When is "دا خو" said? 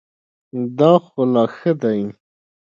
0.77-1.21